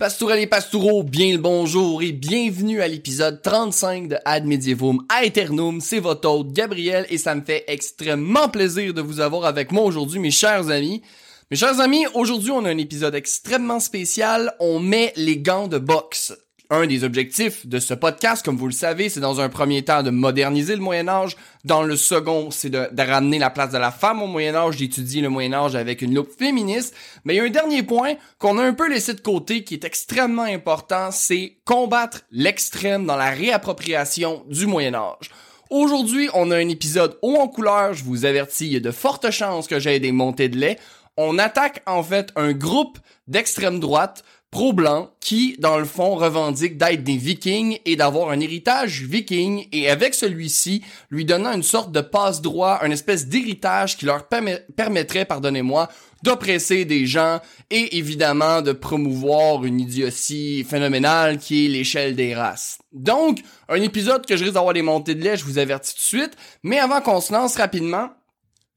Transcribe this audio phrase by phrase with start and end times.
[0.00, 5.82] Pastourelles et pastoureaux, bien le bonjour et bienvenue à l'épisode 35 de Ad Medievum Aeternum.
[5.82, 9.84] C'est votre hôte Gabriel et ça me fait extrêmement plaisir de vous avoir avec moi
[9.84, 11.02] aujourd'hui, mes chers amis.
[11.50, 14.54] Mes chers amis, aujourd'hui on a un épisode extrêmement spécial.
[14.58, 16.32] On met les gants de boxe
[16.70, 20.04] un des objectifs de ce podcast, comme vous le savez, c'est dans un premier temps
[20.04, 21.36] de moderniser le Moyen Âge.
[21.64, 25.20] Dans le second, c'est de, ramener la place de la femme au Moyen Âge, d'étudier
[25.20, 26.94] le Moyen Âge avec une loupe féministe.
[27.24, 29.74] Mais il y a un dernier point qu'on a un peu laissé de côté qui
[29.74, 35.30] est extrêmement important, c'est combattre l'extrême dans la réappropriation du Moyen Âge.
[35.70, 38.90] Aujourd'hui, on a un épisode haut en couleur, je vous avertis, il y a de
[38.92, 40.78] fortes chances que j'aie des montées de lait.
[41.16, 42.98] On attaque en fait un groupe
[43.28, 49.02] d'extrême droite pro-blanc qui, dans le fond, revendique d'être des vikings et d'avoir un héritage
[49.02, 54.26] viking et avec celui-ci, lui donnant une sorte de passe-droit, une espèce d'héritage qui leur
[54.26, 55.88] permettrait, pardonnez-moi,
[56.22, 57.40] d'oppresser des gens
[57.70, 62.78] et évidemment de promouvoir une idiotie phénoménale qui est l'échelle des races.
[62.92, 66.00] Donc, un épisode que je risque d'avoir des montées de lait, je vous avertis tout
[66.16, 68.10] de suite, mais avant qu'on se lance rapidement,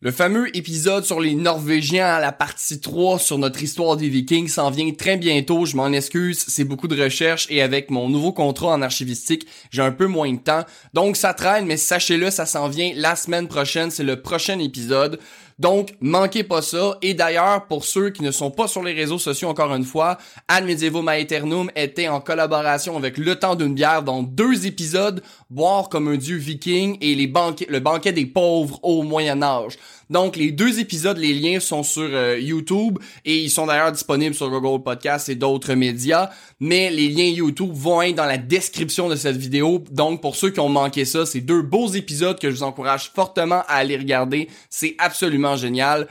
[0.04, 4.70] le fameux épisode sur les Norvégiens la partie 3 sur notre histoire des Vikings s'en
[4.70, 8.74] vient très bientôt, je m'en excuse, c'est beaucoup de recherche et avec mon nouveau contrat
[8.74, 10.66] en archivistique, j'ai un peu moins de temps.
[10.94, 15.20] Donc ça traîne, mais sachez-le, ça s'en vient la semaine prochaine, c'est le prochain épisode.
[15.60, 16.98] Donc, manquez pas ça.
[17.02, 20.18] Et d'ailleurs, pour ceux qui ne sont pas sur les réseaux sociaux, encore une fois,
[20.48, 25.90] Ad Medievum Aeternum était en collaboration avec Le Temps d'une bière dans deux épisodes, Boire
[25.90, 29.78] comme un dieu viking et le banquet des pauvres au Moyen Âge.
[30.14, 34.36] Donc, les deux épisodes, les liens sont sur euh, YouTube et ils sont d'ailleurs disponibles
[34.36, 36.30] sur Google Podcast et d'autres médias.
[36.60, 39.84] Mais les liens YouTube vont être dans la description de cette vidéo.
[39.90, 43.12] Donc, pour ceux qui ont manqué ça, c'est deux beaux épisodes que je vous encourage
[43.16, 44.50] fortement à aller regarder.
[44.70, 46.08] C'est absolument génial.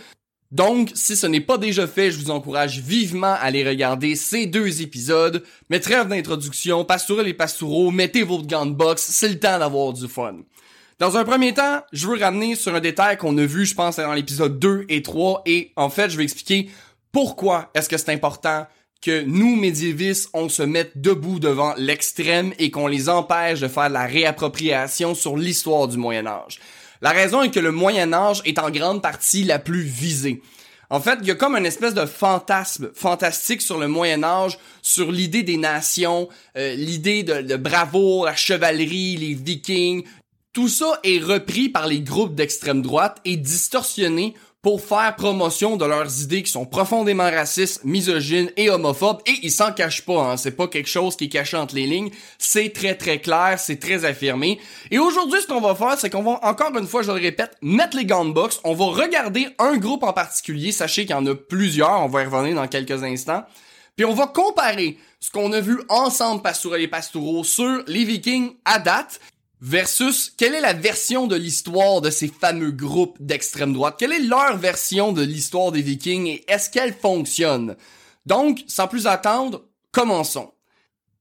[0.51, 4.47] Donc, si ce n'est pas déjà fait, je vous encourage vivement à aller regarder ces
[4.47, 5.45] deux épisodes.
[5.71, 9.93] Mais trêve d'introduction, pastoureux les pastoureaux, mettez votre gants de boxe, c'est le temps d'avoir
[9.93, 10.39] du fun.
[11.03, 13.97] Dans un premier temps, je veux ramener sur un détail qu'on a vu, je pense,
[13.97, 16.71] dans l'épisode 2 et 3, et en fait, je vais expliquer
[17.11, 18.69] pourquoi est-ce que c'est important
[19.05, 23.89] que nous, médiévistes, on se mette debout devant l'extrême et qu'on les empêche de faire
[23.89, 26.61] de la réappropriation sur l'histoire du Moyen Âge.
[27.01, 30.41] La raison est que le Moyen Âge est en grande partie la plus visée.
[30.89, 34.59] En fait, il y a comme une espèce de fantasme fantastique sur le Moyen Âge,
[34.83, 40.05] sur l'idée des nations, euh, l'idée de, de bravoure, la chevalerie, les vikings.
[40.53, 45.87] Tout ça est repris par les groupes d'extrême droite et distorsionné pour faire promotion de
[45.87, 50.37] leurs idées qui sont profondément racistes, misogynes et homophobes et ils s'en cachent pas, hein.
[50.37, 53.81] c'est pas quelque chose qui est caché entre les lignes, c'est très très clair, c'est
[53.81, 54.61] très affirmé.
[54.91, 57.57] Et aujourd'hui ce qu'on va faire, c'est qu'on va encore une fois, je le répète,
[57.63, 61.19] mettre les gants de box, on va regarder un groupe en particulier, sachez qu'il y
[61.19, 63.43] en a plusieurs, on va y revenir dans quelques instants.
[63.97, 68.53] Puis on va comparer ce qu'on a vu ensemble Pastoureux et Pastoureaux sur les Vikings
[68.65, 69.21] à date
[69.62, 73.95] versus quelle est la version de l'histoire de ces fameux groupes d'extrême droite?
[73.97, 77.77] Quelle est leur version de l'histoire des Vikings et est-ce qu'elle fonctionne?
[78.27, 80.53] Donc, sans plus attendre, commençons.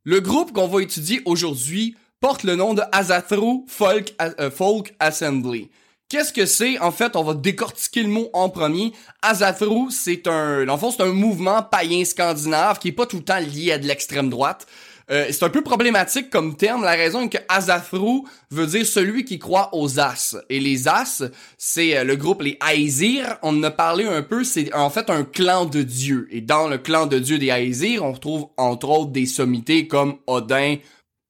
[0.03, 5.69] Le groupe qu'on va étudier aujourd'hui porte le nom de Azathru Folk, euh, Folk Assembly.
[6.09, 6.79] Qu'est-ce que c'est?
[6.79, 8.91] En fait, on va décortiquer le mot en premier.
[9.21, 13.23] Azathru, c'est un, en fait, c'est un mouvement païen scandinave qui est pas tout le
[13.23, 14.65] temps lié à de l'extrême droite.
[15.11, 16.83] Euh, c'est un peu problématique comme terme.
[16.83, 20.37] La raison est que Azafru veut dire celui qui croit aux As.
[20.49, 21.23] Et les As,
[21.57, 23.37] c'est euh, le groupe les Aesir.
[23.41, 24.45] On en a parlé un peu.
[24.45, 26.27] C'est en fait un clan de dieux.
[26.31, 30.15] Et dans le clan de dieux des Aesir, on retrouve entre autres des sommités comme
[30.27, 30.77] Odin,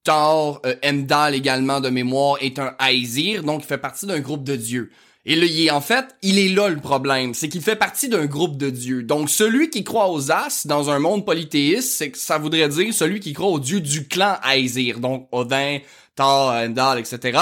[0.04, 4.44] Thor, euh, Emdal également de mémoire est un Aesir, donc il fait partie d'un groupe
[4.44, 4.92] de dieux.
[5.25, 7.33] Et là, il est, en fait, il est là le problème.
[7.33, 9.03] C'est qu'il fait partie d'un groupe de dieux.
[9.03, 12.94] Donc, celui qui croit aux As dans un monde polythéiste, c'est que ça voudrait dire
[12.94, 15.00] celui qui croit aux dieux du clan Aesir.
[15.00, 15.77] Donc, Odin,
[16.15, 17.39] Thor, Endal, etc.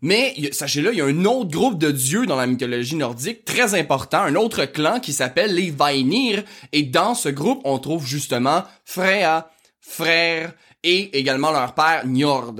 [0.00, 3.74] Mais sachez-le, il y a un autre groupe de dieux dans la mythologie nordique très
[3.74, 6.44] important, un autre clan qui s'appelle les Vainir.
[6.72, 10.52] Et dans ce groupe, on trouve justement Freya, Frère
[10.84, 12.54] et également leur père Njord.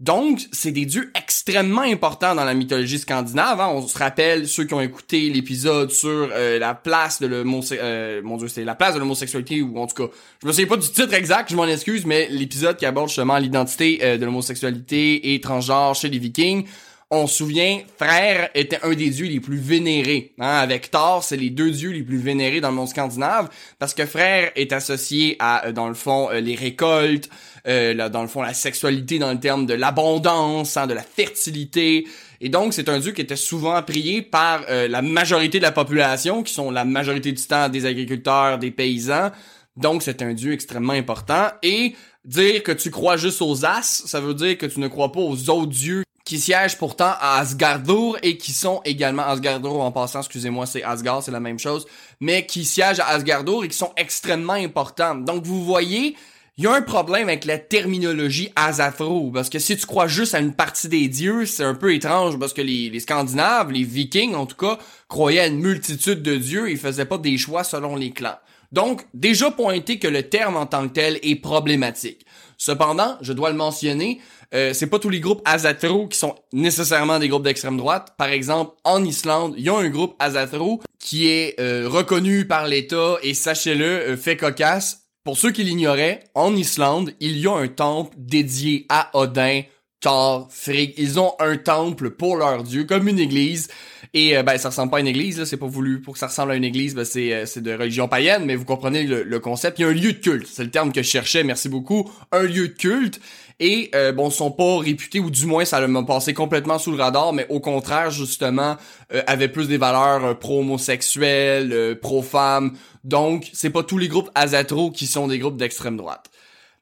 [0.00, 3.60] Donc, c'est des dieux extrêmement importants dans la mythologie scandinave.
[3.60, 3.68] Hein.
[3.72, 8.20] On se rappelle ceux qui ont écouté l'épisode sur euh, la place de l'homosexualité, euh,
[8.24, 10.12] mon dieu, la place de l'homosexualité ou en tout cas,
[10.42, 13.38] je me souviens pas du titre exact, je m'en excuse, mais l'épisode qui aborde justement
[13.38, 16.66] l'identité euh, de l'homosexualité et transgenre chez les Vikings
[17.10, 20.32] on se souvient, Frère était un des dieux les plus vénérés.
[20.38, 20.56] Hein?
[20.56, 23.48] Avec Thor, c'est les deux dieux les plus vénérés dans le monde scandinave,
[23.78, 27.28] parce que Frère est associé à, euh, dans le fond, euh, les récoltes,
[27.66, 32.06] euh, dans le fond, la sexualité dans le terme de l'abondance, hein, de la fertilité.
[32.40, 36.42] Et donc, c'est un dieu qui était souvent prié par la majorité de la population,
[36.42, 39.30] qui sont la majorité du temps des agriculteurs, des paysans.
[39.76, 41.48] Donc, c'est un dieu extrêmement important.
[41.62, 45.10] Et dire que tu crois juste aux As, ça veut dire que tu ne crois
[45.10, 49.92] pas aux autres dieux qui siègent pourtant à Asgardur et qui sont également Asgardur en
[49.92, 51.86] passant, excusez-moi, c'est Asgard, c'est la même chose,
[52.20, 55.14] mais qui siègent à Asgardur et qui sont extrêmement importants.
[55.14, 56.16] Donc vous voyez,
[56.56, 60.34] il y a un problème avec la terminologie Azathro, parce que si tu crois juste
[60.34, 63.84] à une partie des dieux, c'est un peu étrange, parce que les, les Scandinaves, les
[63.84, 64.78] Vikings en tout cas,
[65.08, 68.38] croyaient à une multitude de dieux et faisaient pas des choix selon les clans.
[68.72, 72.24] Donc, déjà pointé que le terme en tant que tel est problématique.
[72.64, 74.22] Cependant, je dois le mentionner,
[74.54, 78.14] euh, c'est pas tous les groupes Azathro qui sont nécessairement des groupes d'extrême droite.
[78.16, 82.66] Par exemple, en Islande, il y a un groupe Azathro qui est euh, reconnu par
[82.66, 85.02] l'État et sachez-le, euh, fait cocasse.
[85.24, 89.60] Pour ceux qui l'ignoraient, en Islande, il y a un temple dédié à Odin,
[90.06, 93.68] Ils ont un temple pour leur dieu, comme une église.
[94.16, 96.28] Et ben ça ressemble pas à une église, là, c'est pas voulu pour que ça
[96.28, 99.40] ressemble à une église, ben, c'est c'est de religion païenne, mais vous comprenez le, le
[99.40, 99.80] concept.
[99.80, 101.42] Il y a un lieu de culte, c'est le terme que je cherchais.
[101.42, 102.08] Merci beaucoup.
[102.30, 103.20] Un lieu de culte
[103.60, 106.96] et euh, bon sont pas réputés ou du moins ça m'a passé complètement sous le
[107.00, 108.76] radar mais au contraire justement
[109.12, 113.98] euh, avait plus des valeurs euh, pro homosexuelles euh, pro femmes donc c'est pas tous
[113.98, 116.30] les groupes Azatro qui sont des groupes d'extrême droite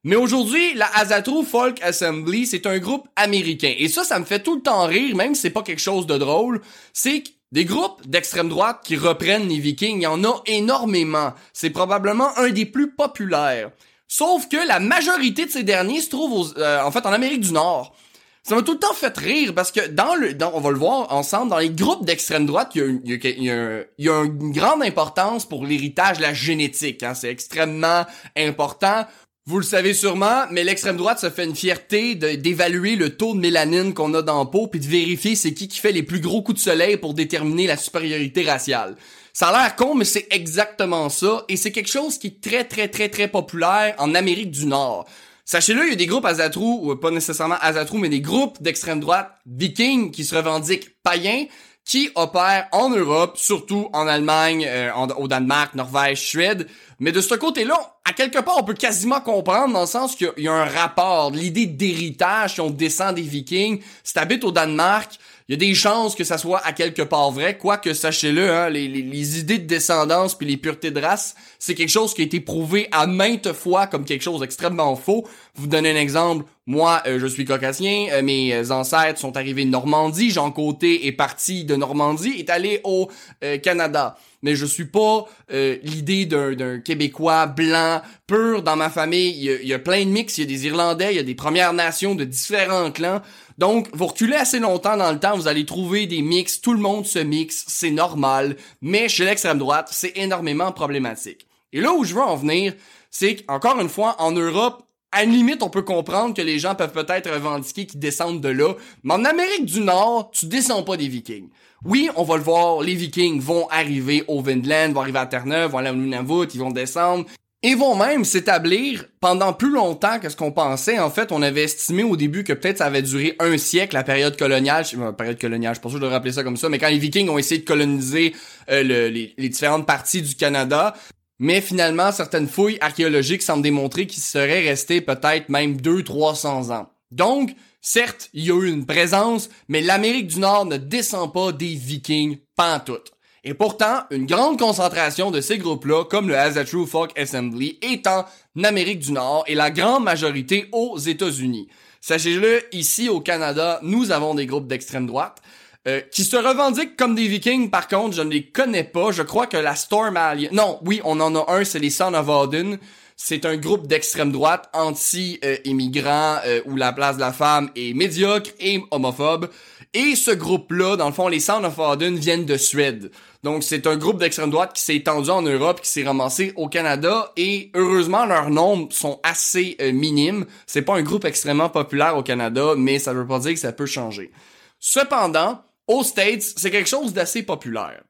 [0.05, 3.73] mais aujourd'hui, la Azatro Folk Assembly, c'est un groupe américain.
[3.79, 6.07] Et ça, ça me fait tout le temps rire, même si c'est pas quelque chose
[6.07, 6.61] de drôle.
[6.93, 7.23] C'est
[7.53, 11.35] des groupes d'extrême droite qui reprennent les Vikings, il y en a énormément.
[11.53, 13.71] C'est probablement un des plus populaires.
[14.09, 17.53] Sauf que la majorité de ces derniers se trouvent euh, en fait en Amérique du
[17.53, 17.95] Nord.
[18.43, 20.79] Ça m'a tout le temps fait rire parce que dans le, dans, on va le
[20.79, 24.51] voir ensemble, dans les groupes d'extrême droite, il y a, y a, y a une
[24.51, 27.05] grande importance pour l'héritage, la génétique.
[27.05, 28.05] Hein, c'est extrêmement
[28.37, 29.07] important.
[29.45, 33.41] Vous le savez sûrement, mais l'extrême droite se fait une fierté d'évaluer le taux de
[33.41, 36.21] mélanine qu'on a dans la peau puis de vérifier c'est qui qui fait les plus
[36.21, 38.95] gros coups de soleil pour déterminer la supériorité raciale.
[39.33, 42.63] Ça a l'air con, mais c'est exactement ça, et c'est quelque chose qui est très
[42.63, 45.07] très très très populaire en Amérique du Nord.
[45.45, 49.01] Sachez-le, il y a des groupes Azatrou, ou pas nécessairement Azatrou, mais des groupes d'extrême
[49.01, 51.47] droite vikings qui se revendiquent païens,
[51.85, 56.69] qui opèrent en Europe, surtout en Allemagne, euh, au Danemark, Norvège, Suède.
[57.03, 60.33] Mais de ce côté-là, à quelque part, on peut quasiment comprendre dans le sens qu'il
[60.39, 63.81] y a un rapport, l'idée d'héritage si on descend des Vikings.
[64.05, 65.19] Si t'habites au Danemark,
[65.49, 68.71] il y a des chances que ça soit à quelque part vrai, quoique sachez-le, hein,
[68.71, 72.39] les, idées de descendance puis les puretés de race, c'est quelque chose qui a été
[72.39, 75.27] prouvé à maintes fois comme quelque chose d'extrêmement faux.
[75.57, 79.71] Vous donner un exemple, moi euh, je suis caucasien, euh, mes ancêtres sont arrivés de
[79.71, 83.09] Normandie, Jean Côté est parti de Normandie, est allé au
[83.43, 89.31] euh, Canada mais je suis pas l'idée d'un Québécois blanc pur dans ma famille.
[89.31, 91.21] Il y, a, y, a, plein de mix, il y a des Irlandais, il y
[91.21, 93.23] a des Premières Nations de différents clans.
[93.59, 96.79] Donc, vous reculez assez longtemps dans le temps, vous allez trouver des mix, tout le
[96.79, 101.47] monde se mixe, c'est normal, mais chez l'extrême droite, c'est énormément problématique.
[101.73, 102.75] Et là où je veux en venir,
[103.11, 104.83] c'est qu'encore une fois, en Europe,
[105.13, 108.49] à une limite, on peut comprendre que les gens peuvent peut-être revendiquer qu'ils descendent de
[108.49, 111.49] là, mais en Amérique du Nord, tu descends pas des Vikings.
[111.85, 115.71] Oui, on va le voir, les Vikings vont arriver au Vinland, vont arriver à Terre-Neuve,
[115.71, 117.27] vont aller à Nunavut, ils vont descendre,
[117.65, 120.99] et vont même s'établir pendant plus longtemps que ce qu'on pensait.
[120.99, 124.03] En fait, on avait estimé au début que peut-être ça avait duré un siècle, la
[124.03, 124.85] période coloniale.
[124.85, 126.89] Je, la période coloniale, je pense que je dois rappeler ça comme ça, mais quand
[126.89, 128.35] les Vikings ont essayé de coloniser
[128.69, 130.95] euh, les, différentes parties du Canada,
[131.43, 136.89] mais finalement, certaines fouilles archéologiques semblent démontrer qu'ils seraient restés peut-être même 200-300 ans.
[137.11, 141.51] Donc, certes, il y a eu une présence, mais l'Amérique du Nord ne descend pas
[141.51, 143.11] des Vikings pantoute.
[143.43, 147.77] Et pourtant, une grande concentration de ces groupes-là, comme le As a True Folk Assembly,
[147.83, 148.25] est en
[148.63, 151.67] Amérique du Nord et la grande majorité aux États-Unis.
[152.01, 155.43] Sachez-le, ici au Canada, nous avons des groupes d'extrême droite.
[155.89, 159.11] Euh, qui se revendiquent comme des vikings, par contre, je ne les connais pas.
[159.11, 160.53] Je crois que la Storm Alliance...
[160.53, 162.79] Non, oui, on en a un, c'est les Sons of Odin.
[163.17, 168.51] C'est un groupe d'extrême droite anti-immigrants euh, où la place de la femme est médiocre
[168.59, 169.49] et homophobe.
[169.95, 173.11] Et ce groupe-là, dans le fond, les Sons of Odin viennent de Suède.
[173.43, 176.69] Donc c'est un groupe d'extrême droite qui s'est étendu en Europe, qui s'est ramassé au
[176.69, 180.47] Canada et heureusement leurs nombres sont assez euh, minimes.
[180.67, 183.73] C'est pas un groupe extrêmement populaire au Canada, mais ça veut pas dire que ça
[183.73, 184.31] peut changer.
[184.79, 188.03] Cependant, aux States, c'est quelque chose d'assez populaire.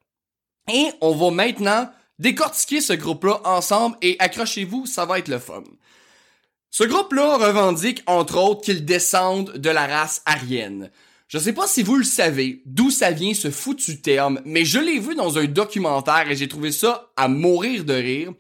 [0.73, 5.65] Et on va maintenant décortiquer ce groupe-là ensemble et accrochez-vous, ça va être le fun.
[6.71, 10.91] Ce groupe-là revendique entre autres qu'ils descendent de la race aryenne.
[11.29, 14.79] Je sais pas si vous le savez, d'où ça vient ce foutu terme, mais je
[14.79, 18.33] l'ai vu dans un documentaire et j'ai trouvé ça à mourir de rire.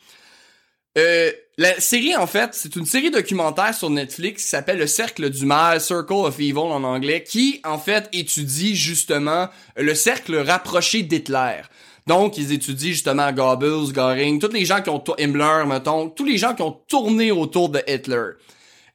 [0.98, 5.28] Euh, la série, en fait, c'est une série documentaire sur Netflix qui s'appelle Le Cercle
[5.28, 11.02] du Mal, Circle of Evil en anglais, qui, en fait, étudie justement le cercle rapproché
[11.02, 11.60] d'Hitler.
[12.06, 16.38] Donc, ils étudient justement Goebbels, Göring, tous les gens qui ont Himmler, mettons, tous les
[16.38, 18.30] gens qui ont tourné autour de Hitler.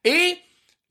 [0.03, 0.37] Et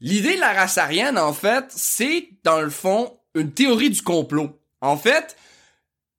[0.00, 4.58] l'idée de la race aryenne, en fait, c'est, dans le fond, une théorie du complot.
[4.80, 5.36] En fait,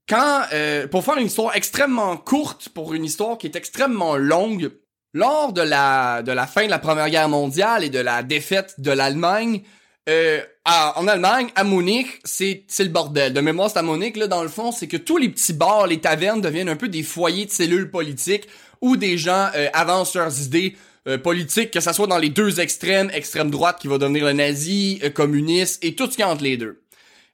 [0.10, 4.72] quand, euh, pour faire une histoire extrêmement courte, pour une histoire qui est extrêmement longue,
[5.14, 8.76] lors de la, de la fin de la Première Guerre mondiale et de la défaite
[8.80, 9.62] de l'Allemagne,
[10.10, 13.34] euh, en Allemagne, à Munich, c'est c'est le bordel.
[13.34, 15.88] De mémoire, c'est à Munich, là, dans le fond, c'est que tous les petits bars,
[15.88, 18.48] les tavernes deviennent un peu des foyers de cellules politiques
[18.82, 20.76] où des gens euh, avancent leurs idées
[21.08, 24.34] euh, politiques, que ça soit dans les deux extrêmes, extrême droite qui va devenir le
[24.34, 26.82] nazi, euh, communiste et tout ce qui est entre les deux.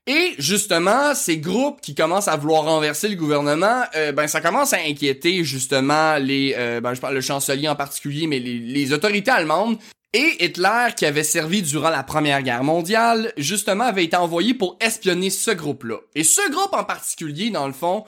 [0.05, 4.73] Et justement, ces groupes qui commencent à vouloir renverser le gouvernement, euh, ben ça commence
[4.73, 9.31] à inquiéter justement les, euh, ben je parle le chancelier en particulier, mais les, autorités
[9.31, 9.77] allemandes.
[10.11, 14.77] Et Hitler, qui avait servi durant la Première Guerre mondiale, justement avait été envoyé pour
[14.81, 15.99] espionner ce groupe-là.
[16.15, 18.03] Et ce groupe en particulier, dans le fond,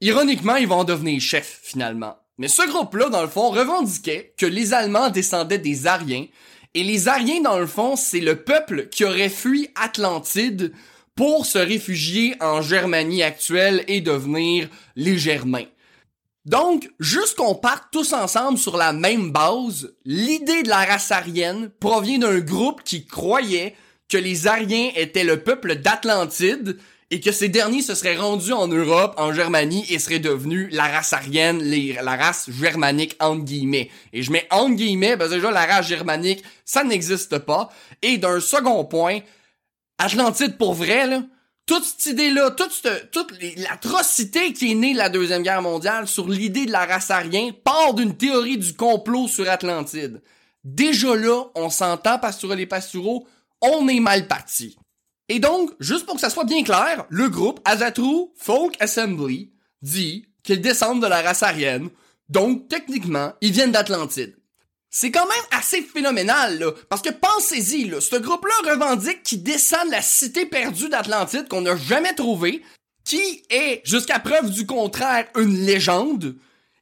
[0.00, 2.16] ironiquement, ils vont en devenir chefs finalement.
[2.38, 6.26] Mais ce groupe-là, dans le fond, revendiquait que les Allemands descendaient des Ariens.
[6.74, 10.72] Et les Ariens, dans le fond, c'est le peuple qui aurait fui Atlantide
[11.14, 15.66] pour se réfugier en Germanie actuelle et devenir les Germains.
[16.46, 21.70] Donc, juste qu'on parte tous ensemble sur la même base, l'idée de la race aryenne
[21.80, 23.76] provient d'un groupe qui croyait
[24.08, 26.78] que les Aryens étaient le peuple d'Atlantide
[27.12, 30.84] et que ces derniers se seraient rendus en Europe, en Germanie, et seraient devenus la
[30.84, 33.90] race aryenne, la race germanique, entre guillemets.
[34.12, 37.68] Et je mets entre guillemets, parce que déjà, la race germanique, ça n'existe pas.
[38.00, 39.20] Et d'un second point,
[40.00, 41.22] Atlantide pour vrai, là,
[41.66, 46.26] toute cette idée-là, toute, toute l'atrocité qui est née de la Deuxième Guerre mondiale sur
[46.26, 50.22] l'idée de la race aryenne part d'une théorie du complot sur Atlantide.
[50.64, 53.26] Déjà là, on s'entend Pastourel et Pastoureau,
[53.60, 54.78] on est mal parti.
[55.28, 59.52] Et donc, juste pour que ça soit bien clair, le groupe Azatru Folk Assembly
[59.82, 61.90] dit qu'ils descendent de la race aryenne,
[62.30, 64.34] donc techniquement, ils viennent d'Atlantide.
[64.90, 66.72] C'est quand même assez phénoménal, là.
[66.88, 67.94] Parce que pensez-y.
[68.00, 72.62] Ce groupe-là revendique qu'il descend de la cité perdue d'Atlantide qu'on n'a jamais trouvée,
[73.04, 76.34] qui est, jusqu'à preuve du contraire, une légende,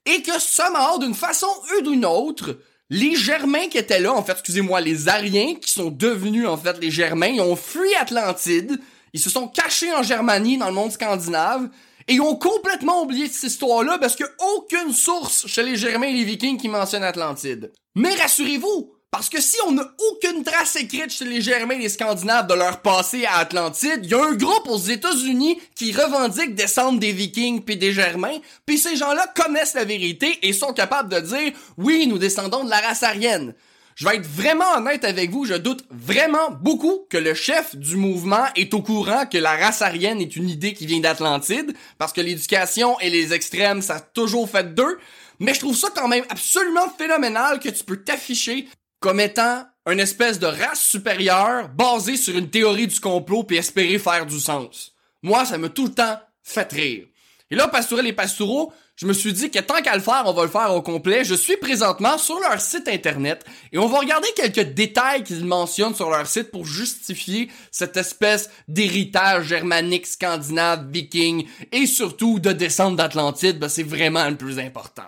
[0.07, 4.33] et que somehow, d'une façon ou d'une autre, les Germains qui étaient là, en fait,
[4.33, 8.81] excusez-moi, les Ariens, qui sont devenus, en fait, les Germains, ils ont fui Atlantide,
[9.13, 11.69] ils se sont cachés en Germanie, dans le monde scandinave,
[12.09, 16.25] et ils ont complètement oublié cette histoire-là parce qu'il source chez les Germains et les
[16.25, 17.71] Vikings qui mentionne Atlantide.
[17.99, 21.89] Mais rassurez-vous, parce que si on n'a aucune trace écrite chez les Germains et les
[21.89, 26.55] Scandinaves de leur passé à Atlantide, il y a un groupe aux États-Unis qui revendique
[26.55, 31.13] descendre des Vikings puis des Germains, puis ces gens-là connaissent la vérité et sont capables
[31.13, 33.53] de dire oui, nous descendons de la race aryenne.
[33.97, 37.97] Je vais être vraiment honnête avec vous, je doute vraiment beaucoup que le chef du
[37.97, 42.13] mouvement est au courant que la race aryenne est une idée qui vient d'Atlantide, parce
[42.13, 45.01] que l'éducation et les extrêmes, ça a toujours fait d'eux.
[45.41, 48.69] Mais je trouve ça quand même absolument phénoménal que tu peux t'afficher
[49.01, 53.99] comme étant une espèce de race supérieure basée sur une théorie du complot puis espérer
[53.99, 54.93] faire du sens.
[55.23, 57.07] Moi, ça m'a tout le temps fait rire.
[57.51, 60.33] Et là, Pastourel et Pastoureau, je me suis dit que tant qu'à le faire, on
[60.33, 61.25] va le faire au complet.
[61.25, 65.95] Je suis présentement sur leur site internet et on va regarder quelques détails qu'ils mentionnent
[65.95, 72.97] sur leur site pour justifier cette espèce d'héritage germanique, scandinave, viking et surtout de descente
[72.97, 73.59] d'Atlantide.
[73.59, 75.05] Ben, c'est vraiment le plus important.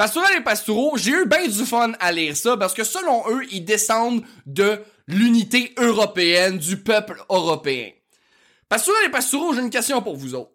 [0.00, 3.44] Pastourel et Pastoureau, j'ai eu bien du fun à lire ça parce que selon eux,
[3.52, 7.90] ils descendent de l'unité européenne, du peuple européen.
[8.66, 10.52] Pastourel et Pastoureau, j'ai une question pour vous autres.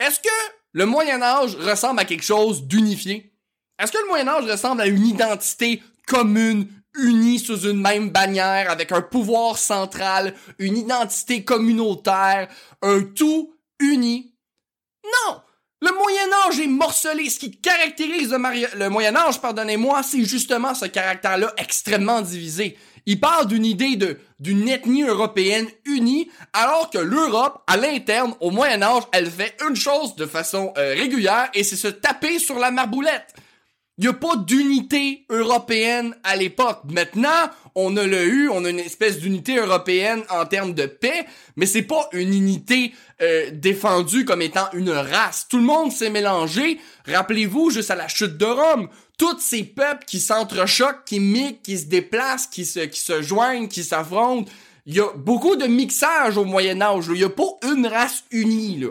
[0.00, 3.30] Est-ce que le Moyen Âge ressemble à quelque chose d'unifié?
[3.78, 8.70] Est-ce que le Moyen Âge ressemble à une identité commune, unis sous une même bannière,
[8.70, 12.48] avec un pouvoir central, une identité communautaire,
[12.80, 14.34] un tout uni?
[15.04, 15.42] Non!
[15.86, 17.30] Le Moyen Âge est morcelé.
[17.30, 22.76] Ce qui caractérise le, Moyen Âge, pardonnez-moi, c'est justement ce caractère-là extrêmement divisé.
[23.06, 23.96] Il parle d'une idée
[24.40, 29.76] d'une ethnie européenne unie, alors que l'Europe, à l'interne, au Moyen Âge, elle fait une
[29.76, 33.36] chose de façon euh, régulière, et c'est se taper sur la marboulette.
[33.98, 36.80] Il n'y a pas d'unité européenne à l'époque.
[36.84, 41.24] Maintenant, on a le eu, on a une espèce d'unité européenne en termes de paix,
[41.56, 45.46] mais c'est pas une unité euh, défendue comme étant une race.
[45.48, 46.78] Tout le monde s'est mélangé.
[47.06, 51.78] Rappelez-vous, juste à la chute de Rome, tous ces peuples qui s'entrechoquent, qui migrent, qui
[51.78, 54.50] se déplacent, qui se, qui se joignent, qui s'affrontent.
[54.84, 57.06] Il y a beaucoup de mixage au Moyen Âge.
[57.08, 58.78] Il n'y a pas une race unie.
[58.78, 58.88] Là.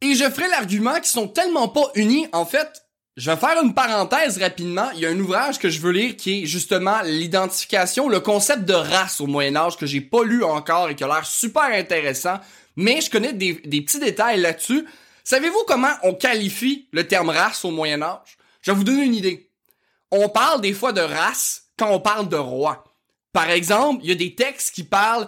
[0.00, 2.83] Et je ferai l'argument qu'ils sont tellement pas unis, en fait,
[3.16, 4.90] je vais faire une parenthèse rapidement.
[4.94, 8.64] Il y a un ouvrage que je veux lire qui est justement l'identification, le concept
[8.64, 11.64] de race au Moyen Âge que j'ai pas lu encore et qui a l'air super
[11.64, 12.40] intéressant.
[12.76, 14.84] Mais je connais des, petits détails là-dessus.
[15.22, 18.36] Savez-vous comment on qualifie le terme race au Moyen Âge?
[18.62, 19.48] Je vais vous donner une idée.
[20.10, 22.83] On parle des fois de race quand on parle de roi.
[23.34, 25.26] Par exemple, il y a des textes qui parlent,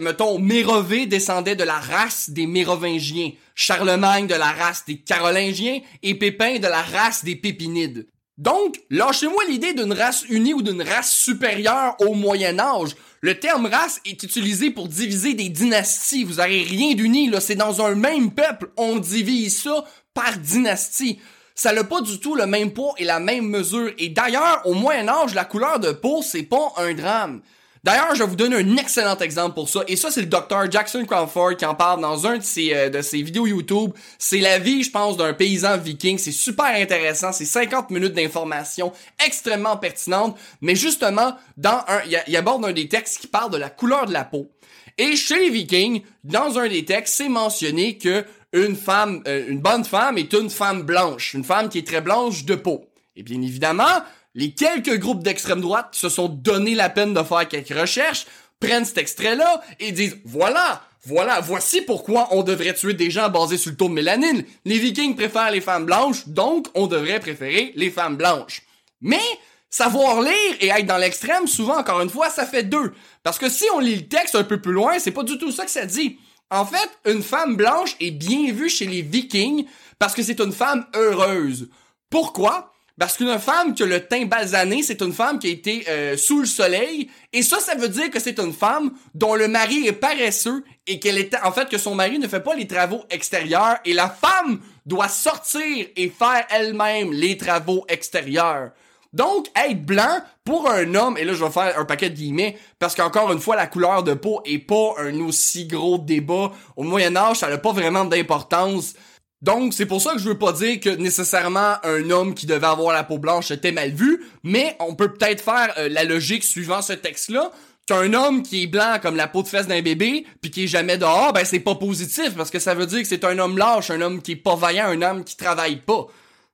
[0.00, 6.14] mettons, Mérové descendait de la race des Mérovingiens, Charlemagne de la race des Carolingiens et
[6.14, 8.06] Pépin de la race des Pépinides.
[8.38, 12.96] Donc, lâchez-moi l'idée d'une race unie ou d'une race supérieure au Moyen Âge.
[13.20, 16.24] Le terme race est utilisé pour diviser des dynasties.
[16.24, 17.38] Vous avez rien d'uni, là.
[17.40, 18.70] C'est dans un même peuple.
[18.78, 21.20] On divise ça par dynastie
[21.54, 23.92] ça n'a pas du tout le même poids et la même mesure.
[23.98, 27.42] Et d'ailleurs, au Moyen Âge, la couleur de peau, c'est pas un drame.
[27.84, 29.80] D'ailleurs, je vais vous donner un excellent exemple pour ça.
[29.88, 33.02] Et ça, c'est le docteur Jackson Crawford qui en parle dans un de ses, euh,
[33.12, 33.90] vidéos YouTube.
[34.20, 36.16] C'est la vie, je pense, d'un paysan viking.
[36.16, 37.32] C'est super intéressant.
[37.32, 38.92] C'est 50 minutes d'informations
[39.24, 40.38] extrêmement pertinentes.
[40.60, 44.12] Mais justement, dans un, il aborde un des textes qui parle de la couleur de
[44.12, 44.48] la peau.
[44.96, 49.60] Et chez les vikings, dans un des textes, c'est mentionné que une femme, euh, une
[49.60, 52.84] bonne femme est une femme blanche, une femme qui est très blanche de peau.
[53.16, 54.02] Et bien évidemment,
[54.34, 58.26] les quelques groupes d'extrême droite qui se sont donné la peine de faire quelques recherches
[58.60, 63.58] prennent cet extrait-là et disent voilà, voilà, voici pourquoi on devrait tuer des gens basés
[63.58, 64.44] sur le taux de mélanine.
[64.64, 68.62] Les Vikings préfèrent les femmes blanches, donc on devrait préférer les femmes blanches.
[69.00, 69.20] Mais
[69.68, 72.92] savoir lire et être dans l'extrême, souvent encore une fois, ça fait deux.
[73.22, 75.50] Parce que si on lit le texte un peu plus loin, c'est pas du tout
[75.50, 76.18] ça que ça dit.
[76.52, 79.64] En fait, une femme blanche est bien vue chez les Vikings
[79.98, 81.70] parce que c'est une femme heureuse.
[82.10, 82.74] Pourquoi?
[82.98, 86.14] Parce qu'une femme qui a le teint basané, c'est une femme qui a été euh,
[86.18, 89.86] sous le soleil, et ça, ça veut dire que c'est une femme dont le mari
[89.86, 93.02] est paresseux et qu'elle est, en fait, que son mari ne fait pas les travaux
[93.08, 98.72] extérieurs, et la femme doit sortir et faire elle-même les travaux extérieurs.
[99.12, 102.56] Donc, être blanc pour un homme, et là je vais faire un paquet de guillemets,
[102.78, 106.52] parce qu'encore une fois, la couleur de peau est pas un aussi gros débat.
[106.76, 108.94] Au Moyen Âge, ça n'a pas vraiment d'importance.
[109.42, 112.66] Donc, c'est pour ça que je veux pas dire que nécessairement un homme qui devait
[112.66, 116.44] avoir la peau blanche était mal vu, mais on peut peut-être faire euh, la logique
[116.44, 117.50] suivant ce texte-là,
[117.86, 120.68] qu'un homme qui est blanc comme la peau de fesse d'un bébé, puis qui est
[120.68, 123.58] jamais dehors, ben c'est pas positif, parce que ça veut dire que c'est un homme
[123.58, 126.06] lâche, un homme qui est pas vaillant, un homme qui travaille pas.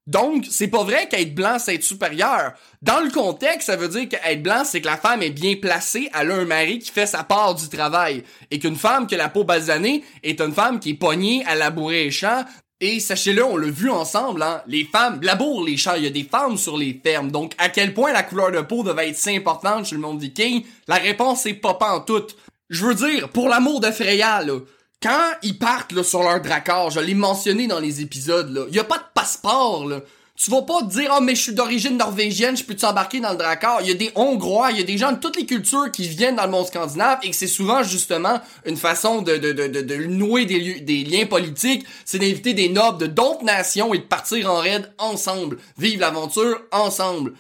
[0.09, 2.55] Donc, c'est pas vrai qu'être blanc, c'est être supérieur.
[2.81, 6.09] Dans le contexte, ça veut dire qu'être blanc, c'est que la femme est bien placée,
[6.19, 8.25] elle a un mari qui fait sa part du travail.
[8.51, 11.55] Et qu'une femme qui a la peau basanée est une femme qui est pognée à
[11.57, 12.43] labourer les champs.
[12.81, 16.11] Et sachez-le, on l'a vu ensemble, hein, les femmes labourent les champs, il y a
[16.11, 17.31] des femmes sur les fermes.
[17.31, 20.23] Donc, à quel point la couleur de peau devait être si importante chez le monde
[20.23, 20.65] viking?
[20.87, 22.35] La réponse est pas en toute.
[22.71, 24.59] Je veux dire, pour l'amour de Freya, là,
[25.03, 28.79] quand ils partent là, sur leur dracard, je l'ai mentionné dans les épisodes, là, y
[28.79, 30.01] a pas de passeport, là.
[30.41, 33.33] Tu vas pas te dire, oh, mais je suis d'origine norvégienne, je peux t'embarquer dans
[33.33, 33.81] le dracard?
[33.81, 36.07] Il y a des Hongrois, il y a des gens de toutes les cultures qui
[36.07, 39.67] viennent dans le monde scandinave et que c'est souvent, justement, une façon de, de, de,
[39.67, 41.85] de, nouer des, des liens politiques.
[42.05, 45.59] C'est d'inviter des nobles de d'autres nations et de partir en raid ensemble.
[45.77, 47.33] Vivre l'aventure ensemble.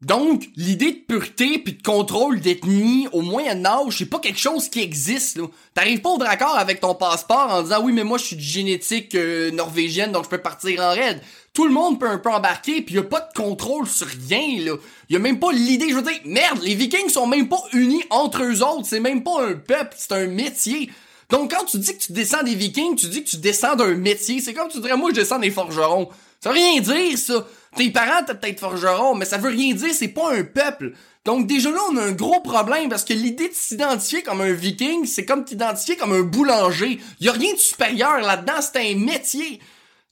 [0.00, 4.68] Donc, l'idée de pureté puis de contrôle d'ethnie au Moyen Âge, c'est pas quelque chose
[4.68, 5.40] qui existe.
[5.74, 8.40] T'arrives pas au raccord avec ton passeport en disant oui mais moi je suis de
[8.40, 11.20] génétique euh, norvégienne donc je peux partir en raid.
[11.52, 14.64] Tout le monde peut un peu embarquer puis y a pas de contrôle sur rien
[14.64, 14.76] là.
[15.10, 18.04] Y a même pas l'idée, je veux dire, merde, les Vikings sont même pas unis
[18.10, 20.90] entre eux autres, c'est même pas un peuple, c'est un métier.
[21.28, 23.96] Donc quand tu dis que tu descends des Vikings, tu dis que tu descends d'un
[23.96, 26.08] métier, c'est comme tu dirais moi je descends des forgerons.
[26.40, 27.44] Ça veut rien dire ça.
[27.76, 30.92] Tes parents t'es peut-être forgerons, mais ça veut rien dire, c'est pas un peuple.
[31.24, 34.52] Donc déjà là, on a un gros problème parce que l'idée de s'identifier comme un
[34.52, 36.98] viking, c'est comme t'identifier comme un boulanger.
[37.20, 39.60] Y a rien de supérieur là-dedans, c'est un métier.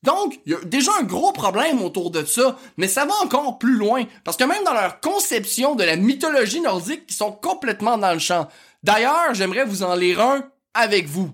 [0.02, 3.58] Donc, il y a déjà un gros problème autour de ça, mais ça va encore
[3.58, 7.98] plus loin, parce que même dans leur conception de la mythologie nordique, ils sont complètement
[7.98, 8.46] dans le champ.
[8.84, 11.32] D'ailleurs, j'aimerais vous en lire un avec vous.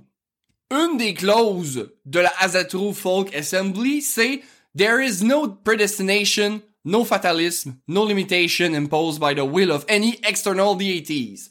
[0.71, 4.41] Une des clauses de la Azatru Folk Assembly, c'est
[4.75, 10.75] There is no predestination, no fatalism, no limitation imposed by the will of any external
[10.75, 11.51] deities.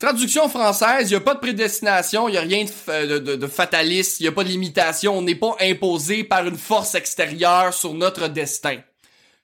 [0.00, 4.20] Traduction française, il a pas de prédestination, il n'y a rien de, de, de fataliste,
[4.20, 7.94] il n'y a pas de limitation, on n'est pas imposé par une force extérieure sur
[7.94, 8.78] notre destin.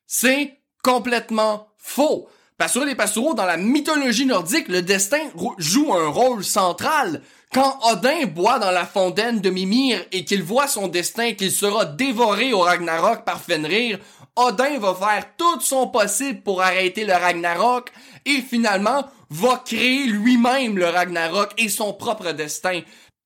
[0.07, 2.29] C'est complètement faux.
[2.59, 5.21] Pastoraux et Pastoraux, dans la mythologie nordique, le destin
[5.59, 7.23] joue un rôle central.
[7.53, 11.85] Quand Odin boit dans la fontaine de Mimir et qu'il voit son destin qu'il sera
[11.85, 13.99] dévoré au Ragnarok par Fenrir,
[14.37, 17.91] Odin va faire tout son possible pour arrêter le Ragnarok
[18.25, 22.83] et finalement va créer lui-même le Ragnarok et son propre destin.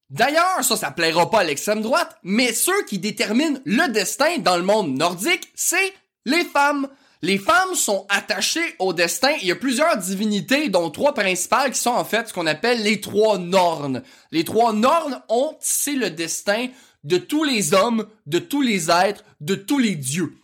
[0.08, 4.56] D'ailleurs, ça, ça plaira pas à l'extrême droite, mais ceux qui déterminent le destin dans
[4.56, 5.92] le monde nordique, c'est
[6.24, 6.88] les femmes.
[7.24, 9.30] Les femmes sont attachées au destin.
[9.40, 12.82] Il y a plusieurs divinités, dont trois principales, qui sont en fait ce qu'on appelle
[12.82, 14.02] les trois Nornes.
[14.30, 16.66] Les trois Nornes ont tissé le destin
[17.02, 20.34] de tous les hommes, de tous les êtres, de tous les dieux.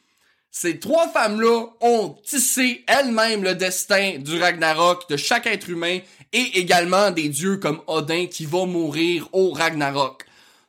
[0.51, 5.99] Ces trois femmes-là ont tissé elles-mêmes le destin du Ragnarok de chaque être humain
[6.33, 10.25] et également des dieux comme Odin qui va mourir au Ragnarok.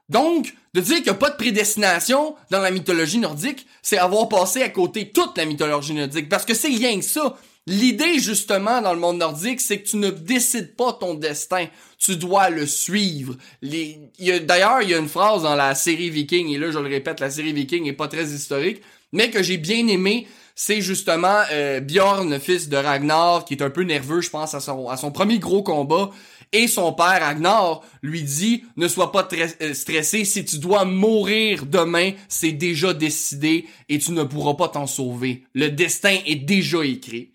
[0.09, 4.29] Donc, de dire qu'il n'y a pas de prédestination dans la mythologie nordique, c'est avoir
[4.29, 7.37] passé à côté toute la mythologie nordique, parce que c'est rien que ça.
[7.67, 11.67] L'idée, justement, dans le monde nordique, c'est que tu ne décides pas ton destin.
[11.99, 13.35] Tu dois le suivre.
[13.61, 17.19] D'ailleurs, il y a une phrase dans la série Viking, et là, je le répète,
[17.19, 18.81] la série Viking est pas très historique,
[19.11, 23.69] mais que j'ai bien aimé, c'est justement euh, Bjorn, fils de Ragnar, qui est un
[23.69, 26.09] peu nerveux, je pense, à son premier gros combat.
[26.53, 31.65] Et son père, Ragnar, lui dit, ne sois pas euh, stressé, si tu dois mourir
[31.65, 35.45] demain, c'est déjà décidé et tu ne pourras pas t'en sauver.
[35.53, 37.31] Le destin est déjà écrit.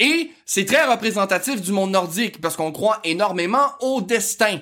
[0.00, 4.58] Et c'est très représentatif du monde nordique parce qu'on croit énormément au destin.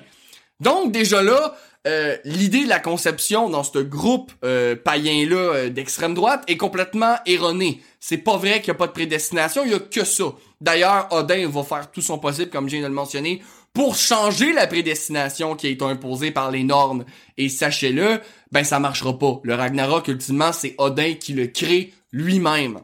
[0.59, 1.55] Donc déjà là,
[1.87, 7.81] euh, l'idée de la conception dans ce groupe euh, païen-là d'extrême droite est complètement erronée.
[7.99, 10.25] C'est pas vrai qu'il n'y a pas de prédestination, il y a que ça.
[10.61, 13.41] D'ailleurs, Odin va faire tout son possible, comme je viens de le mentionner,
[13.75, 17.03] pour changer la prédestination qui est imposée par les normes.
[17.37, 19.41] Et sachez-le, ben ça marchera pas.
[19.43, 22.79] Le Ragnarok, ultimement, c'est Odin qui le crée lui-même.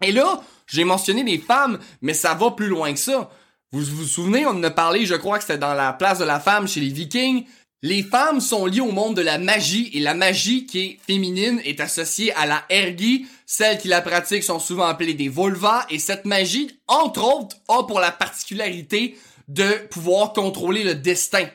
[0.00, 3.30] Et là, j'ai mentionné les femmes, mais ça va plus loin que ça.
[3.72, 6.24] Vous vous souvenez, on en a parlé, je crois que c'était dans la place de
[6.24, 7.44] la femme chez les Vikings.
[7.82, 11.60] Les femmes sont liées au monde de la magie et la magie qui est féminine
[11.64, 13.26] est associée à la ergie.
[13.44, 17.82] Celles qui la pratiquent sont souvent appelées des vulvas et cette magie, entre autres, a
[17.82, 19.16] pour la particularité
[19.52, 21.46] de pouvoir contrôler le destin.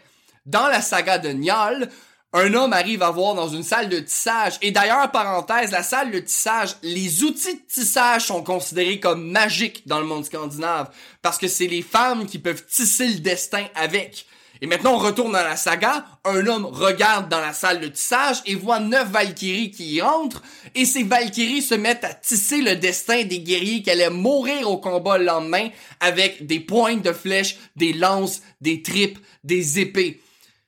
[0.46, 1.90] Dans la saga de Njal,
[2.34, 4.58] un homme arrive à voir dans une salle de tissage.
[4.62, 9.88] Et d'ailleurs, parenthèse, la salle de tissage, les outils de tissage sont considérés comme magiques
[9.88, 10.92] dans le monde scandinave.
[11.22, 14.26] Parce que c'est les femmes qui peuvent tisser le destin avec.
[14.62, 16.06] Et maintenant, on retourne dans la saga.
[16.26, 20.42] Un homme regarde dans la salle de tissage et voit neuf Valkyries qui y entrent.
[20.76, 24.78] Et ces Valkyries se mettent à tisser le destin des guerriers qui allaient mourir au
[24.78, 30.22] combat le lendemain avec des pointes de flèches, des lances, des tripes, des épées.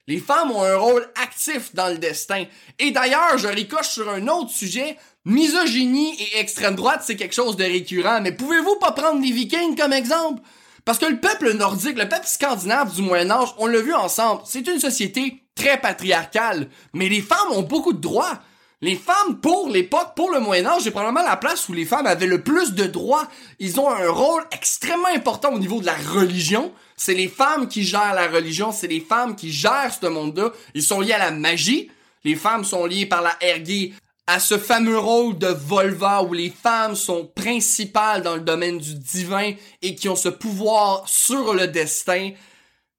[0.07, 2.45] Les femmes ont un rôle actif dans le destin.
[2.79, 4.97] Et d'ailleurs, je ricoche sur un autre sujet.
[5.25, 8.19] Misogynie et extrême droite, c'est quelque chose de récurrent.
[8.21, 10.41] Mais pouvez-vous pas prendre les Vikings comme exemple?
[10.85, 14.41] Parce que le peuple nordique, le peuple scandinave du Moyen Âge, on l'a vu ensemble,
[14.45, 18.39] c'est une société très patriarcale, mais les femmes ont beaucoup de droits.
[18.81, 22.07] Les femmes, pour l'époque, pour le Moyen Âge, c'est probablement la place où les femmes
[22.07, 23.27] avaient le plus de droits.
[23.59, 26.71] Ils ont un rôle extrêmement important au niveau de la religion.
[26.95, 30.51] C'est les femmes qui gèrent la religion, c'est les femmes qui gèrent ce monde-là.
[30.75, 31.91] Ils sont liés à la magie.
[32.23, 33.93] Les femmes sont liées par la ergie
[34.29, 38.93] à ce fameux rôle de Volva où les femmes sont principales dans le domaine du
[38.93, 42.33] divin et qui ont ce pouvoir sur le destin.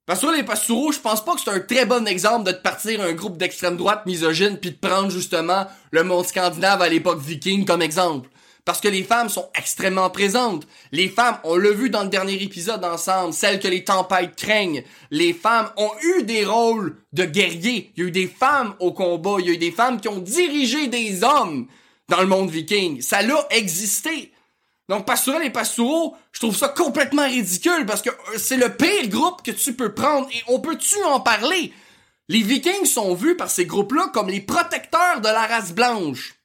[0.05, 2.99] Parce que les pastoureaux, je pense pas que c'est un très bon exemple de partir
[2.99, 7.63] un groupe d'extrême droite misogyne puis de prendre justement le monde scandinave à l'époque viking
[7.63, 8.27] comme exemple.
[8.63, 10.67] Parce que les femmes sont extrêmement présentes.
[10.91, 14.83] Les femmes, on l'a vu dans le dernier épisode ensemble, celles que les tempêtes craignent.
[15.09, 17.91] Les femmes ont eu des rôles de guerriers.
[17.95, 19.37] Il y a eu des femmes au combat.
[19.39, 21.67] Il y a eu des femmes qui ont dirigé des hommes
[22.07, 23.01] dans le monde viking.
[23.01, 24.31] Ça l'a existé.
[24.89, 29.07] Donc, pastorel et pastoureau, je trouve ça complètement ridicule parce que euh, c'est le pire
[29.07, 31.71] groupe que tu peux prendre et on peut-tu en parler?
[32.27, 36.35] Les vikings sont vus par ces groupes-là comme les protecteurs de la race blanche.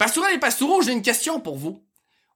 [0.00, 1.84] Pastourel et Pastoureau, j'ai une question pour vous.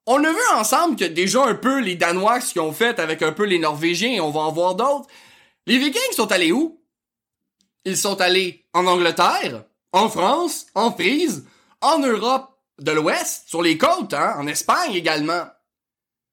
[0.04, 3.22] On a vu ensemble que déjà un peu les Danois ce qu'ils ont fait avec
[3.22, 5.08] un peu les Norvégiens et on va en voir d'autres.
[5.66, 6.84] Les Vikings sont allés où?
[7.86, 11.46] Ils sont allés en Angleterre, en France, en Frise,
[11.80, 12.50] en Europe
[12.80, 15.46] de l'Ouest, sur les côtes, hein, en Espagne également.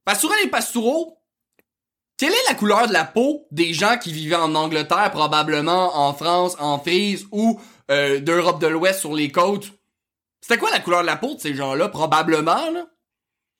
[0.03, 1.17] Pastourel et Pastoureau,
[2.17, 6.13] quelle est la couleur de la peau des gens qui vivaient en Angleterre, probablement en
[6.13, 7.57] France, en Frise ou
[7.89, 9.71] euh, d'Europe de l'Ouest sur les côtes?
[10.41, 11.89] C'était quoi la couleur de la peau de ces gens-là?
[11.89, 12.87] Probablement, là?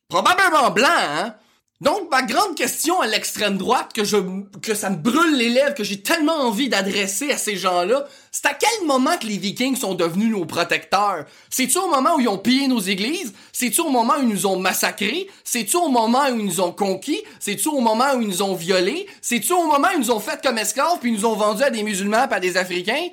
[0.10, 1.36] Probablement blanc, hein?
[1.82, 4.18] Donc, ma grande question à l'extrême droite, que je,
[4.62, 8.46] que ça me brûle les lèvres, que j'ai tellement envie d'adresser à ces gens-là, c'est
[8.46, 11.26] à quel moment que les Vikings sont devenus nos protecteurs?
[11.50, 13.34] C'est-tu au moment où ils ont pillé nos églises?
[13.52, 15.28] C'est-tu au moment où ils nous ont massacrés?
[15.44, 17.24] C'est-tu au moment où ils nous ont conquis?
[17.40, 19.08] C'est-tu au moment où ils nous ont violés?
[19.20, 21.64] C'est-tu au moment où ils nous ont fait comme esclaves puis ils nous ont vendus
[21.64, 23.08] à des musulmans pas à des Africains?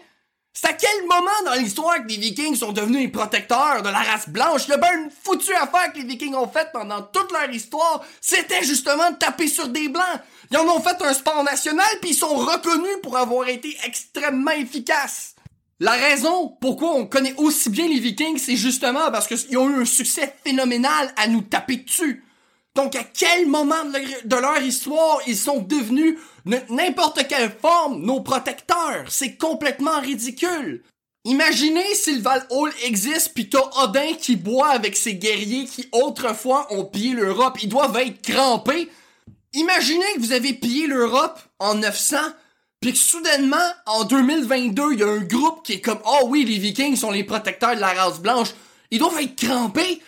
[0.60, 3.98] C'est à quel moment dans l'histoire que les Vikings sont devenus les protecteurs de la
[3.98, 4.66] race blanche?
[4.66, 8.64] Le ben une foutue affaire que les Vikings ont faite pendant toute leur histoire, c'était
[8.64, 10.20] justement de taper sur des blancs.
[10.50, 14.50] Ils en ont fait un sport national puis ils sont reconnus pour avoir été extrêmement
[14.50, 15.36] efficaces.
[15.78, 19.82] La raison pourquoi on connaît aussi bien les Vikings, c'est justement parce qu'ils ont eu
[19.82, 22.24] un succès phénoménal à nous taper dessus.
[22.78, 29.04] Donc à quel moment de leur histoire ils sont devenus n'importe quelle forme nos protecteurs?
[29.08, 30.84] C'est complètement ridicule.
[31.24, 35.88] Imaginez si le Val Hall existe pis t'as Odin qui boit avec ses guerriers qui
[35.90, 37.58] autrefois ont pillé l'Europe.
[37.60, 38.88] Ils doivent être crampés.
[39.54, 42.16] Imaginez que vous avez pillé l'Europe en 900
[42.80, 46.44] puis que soudainement, en 2022, il y a un groupe qui est comme «Oh oui,
[46.44, 48.50] les Vikings sont les protecteurs de la race blanche.»
[48.92, 50.00] Ils doivent être crampés.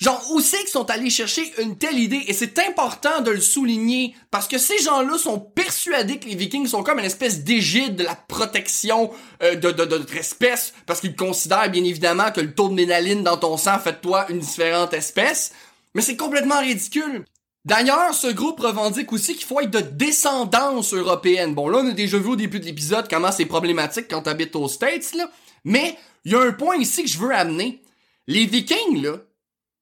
[0.00, 2.24] Genre, où c'est qu'ils sont allés chercher une telle idée?
[2.26, 6.66] Et c'est important de le souligner parce que ces gens-là sont persuadés que les Vikings
[6.66, 9.10] sont comme une espèce d'égide de la protection
[9.42, 13.22] euh, de, de, notre espèce parce qu'ils considèrent bien évidemment que le taux de ménaline
[13.22, 15.52] dans ton sang fait de toi une différente espèce.
[15.94, 17.26] Mais c'est complètement ridicule.
[17.66, 21.54] D'ailleurs, ce groupe revendique aussi qu'il faut être de descendance européenne.
[21.54, 24.56] Bon, là, on a déjà vu au début de l'épisode comment c'est problématique quand t'habites
[24.56, 25.30] aux States, là.
[25.64, 27.82] Mais, il y a un point ici que je veux amener.
[28.26, 29.18] Les Vikings, là,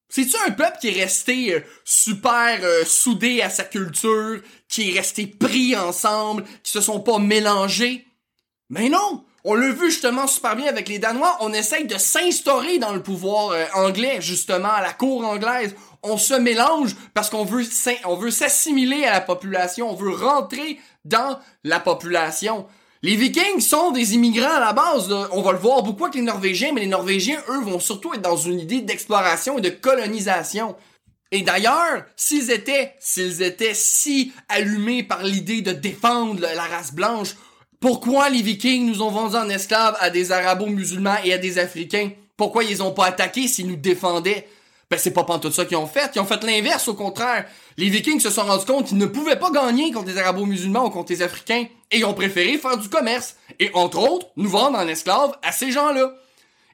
[0.08, 4.98] c'est-tu un peuple qui est resté euh, super euh, soudé à sa culture, qui est
[4.98, 8.06] resté pris ensemble, qui se sont pas mélangés?
[8.70, 9.24] Mais non!
[9.44, 13.02] On l'a vu justement super bien avec les Danois, on essaye de s'instaurer dans le
[13.02, 15.74] pouvoir euh, anglais, justement, à la cour anglaise.
[16.02, 21.80] On se mélange parce qu'on veut s'assimiler à la population, on veut rentrer dans la
[21.80, 22.66] population.
[23.02, 25.12] Les Vikings sont des immigrants à la base.
[25.30, 28.22] On va le voir beaucoup avec les Norvégiens, mais les Norvégiens, eux, vont surtout être
[28.22, 30.74] dans une idée d'exploration et de colonisation.
[31.30, 37.36] Et d'ailleurs, s'ils étaient, s'ils étaient si allumés par l'idée de défendre la race blanche,
[37.80, 42.10] pourquoi les Vikings nous ont vendus en esclaves à des Arabo-musulmans et à des Africains?
[42.36, 44.48] Pourquoi ils ont pas attaqué s'ils nous défendaient?
[44.90, 47.44] Ben c'est pas tout ça qu'ils ont fait, ils ont fait l'inverse au contraire.
[47.76, 50.90] Les Vikings se sont rendus compte qu'ils ne pouvaient pas gagner contre les Arabo-musulmans ou
[50.90, 54.78] contre les Africains et ils ont préféré faire du commerce et entre autres nous vendre
[54.78, 56.14] en esclaves à ces gens-là.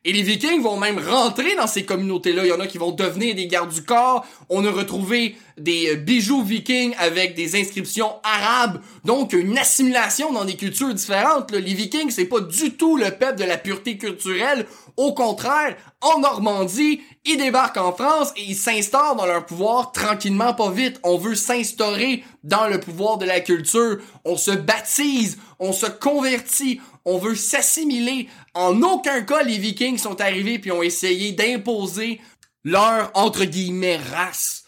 [0.04, 2.44] Et les Vikings vont même rentrer dans ces communautés-là.
[2.44, 4.24] Il y en a qui vont devenir des gardes du corps.
[4.50, 8.80] On a retrouvé des euh, bijoux vikings avec des inscriptions arabes.
[9.04, 11.52] Donc, une assimilation dans des cultures différentes.
[11.52, 14.66] Les Vikings, c'est pas du tout le peuple de la pureté culturelle.
[14.96, 20.54] Au contraire, en Normandie, ils débarquent en France et ils s'instaurent dans leur pouvoir tranquillement,
[20.54, 21.00] pas vite.
[21.02, 23.98] On veut s'instaurer dans le pouvoir de la culture.
[24.24, 28.28] On se baptise, on se convertit, on veut s'assimiler.
[28.54, 32.20] En aucun cas, les Vikings sont arrivés puis ont essayé d'imposer
[32.64, 34.63] leur, entre guillemets, race.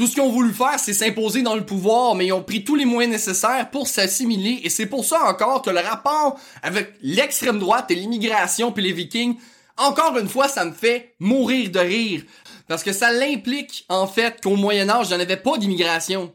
[0.00, 2.64] Tout ce qu'ils ont voulu faire, c'est s'imposer dans le pouvoir, mais ils ont pris
[2.64, 6.94] tous les moyens nécessaires pour s'assimiler, et c'est pour ça encore que le rapport avec
[7.02, 9.36] l'extrême droite et l'immigration puis les Vikings,
[9.76, 12.22] encore une fois, ça me fait mourir de rire.
[12.66, 16.32] Parce que ça l'implique, en fait, qu'au Moyen Âge, il n'y en avait pas d'immigration.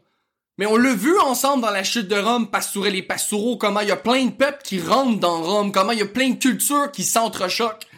[0.58, 3.88] Mais on l'a vu ensemble dans la chute de Rome, Pastourel et Pastoureau, comment il
[3.88, 6.38] y a plein de peuples qui rentrent dans Rome, comment il y a plein de
[6.38, 7.88] cultures qui s'entrechoquent.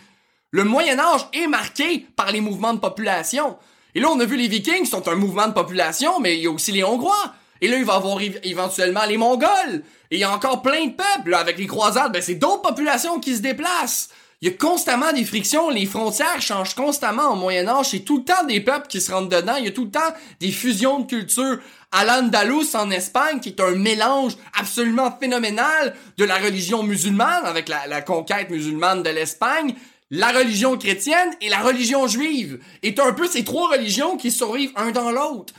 [0.51, 3.59] Le Moyen Âge est marqué par les mouvements de population.
[3.95, 6.47] Et là, on a vu les Vikings sont un mouvement de population, mais il y
[6.47, 7.35] a aussi les Hongrois.
[7.61, 9.83] Et là, il va y avoir éventuellement les Mongols.
[10.11, 11.35] Et il y a encore plein de peuples.
[11.35, 14.11] avec les croisades, ben, c'est d'autres populations qui se déplacent.
[14.41, 18.19] Il y a constamment des frictions, les frontières changent constamment au Moyen Âge, c'est tout
[18.19, 20.53] le temps des peuples qui se rentrent dedans, il y a tout le temps des
[20.53, 21.59] fusions de cultures.
[21.91, 28.01] Al-Andalus en Espagne, qui est un mélange absolument phénoménal de la religion musulmane, avec la,
[28.03, 29.75] conquête musulmane de l'Espagne,
[30.11, 32.61] la religion chrétienne et la religion juive.
[32.83, 35.55] est un peu ces trois religions qui survivent un dans l'autre.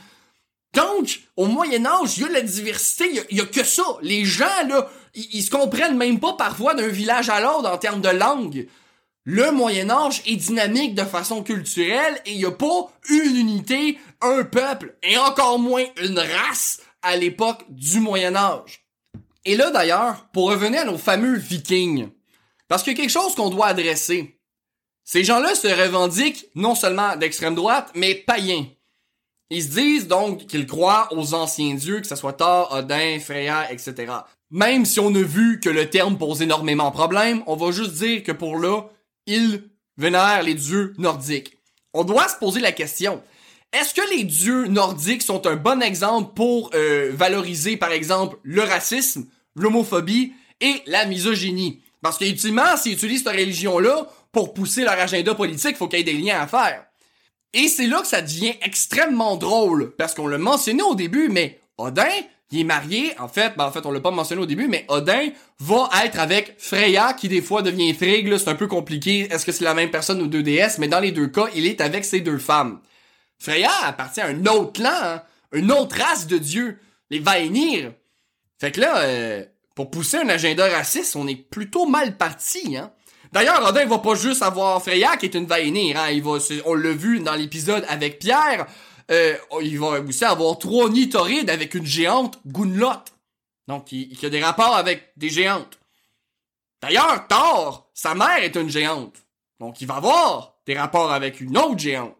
[0.74, 3.82] Donc, au Moyen Âge, il y a la diversité, il y, a, que ça.
[4.02, 8.00] Les gens, là, ils, se comprennent même pas parfois d'un village à l'autre en termes
[8.00, 8.68] de langue.
[9.24, 13.98] Le Moyen Âge est dynamique de façon culturelle et il n'y a pas une unité,
[14.20, 18.84] un peuple et encore moins une race à l'époque du Moyen Âge.
[19.44, 22.08] Et là d'ailleurs, pour revenir à nos fameux vikings,
[22.68, 24.39] parce qu'il y a quelque chose qu'on doit adresser,
[25.12, 28.66] Ces gens-là se revendiquent non seulement d'extrême droite, mais païens.
[29.50, 33.72] Ils se disent donc qu'ils croient aux anciens dieux, que ce soit Thor, Odin, Freya,
[33.72, 34.12] etc.
[34.52, 37.94] Même si on a vu que le terme pose énormément de problèmes, on va juste
[37.94, 38.82] dire que pour là,
[39.26, 39.64] ils
[39.96, 41.58] vénèrent les dieux nordiques.
[41.92, 43.20] On doit se poser la question,
[43.72, 48.62] est-ce que les dieux nordiques sont un bon exemple pour euh, valoriser, par exemple, le
[48.62, 51.82] racisme, l'homophobie et la misogynie?
[52.00, 56.04] Parce qu'ultimement, s'ils utilisent cette religion-là pour pousser leur agenda politique, faut qu'il y ait
[56.04, 56.84] des liens à faire.
[57.52, 61.60] Et c'est là que ça devient extrêmement drôle, parce qu'on l'a mentionné au début, mais
[61.78, 62.04] Odin,
[62.52, 64.84] il est marié, en fait, ben en fait on l'a pas mentionné au début, mais
[64.88, 69.44] Odin va être avec Freya, qui des fois devient Frigg, c'est un peu compliqué, est-ce
[69.44, 71.80] que c'est la même personne ou deux déesses, mais dans les deux cas, il est
[71.80, 72.80] avec ces deux femmes.
[73.38, 76.78] Freya appartient à un autre clan, hein, une autre race de dieux,
[77.10, 77.92] les Vaenir.
[78.60, 82.92] Fait que là, euh, pour pousser un agenda raciste, on est plutôt mal parti, hein.
[83.32, 86.10] D'ailleurs, Odin va pas juste avoir Freya qui est une Vaenir, hein.
[86.10, 88.66] Il va, on l'a vu dans l'épisode avec Pierre.
[89.10, 91.10] Euh, il va aussi avoir trois nids
[91.48, 93.04] avec une géante Gunlot.
[93.68, 95.78] Donc, il, a des rapports avec des géantes.
[96.82, 99.14] D'ailleurs, Thor, sa mère est une géante.
[99.60, 102.16] Donc, il va avoir des rapports avec une autre géante.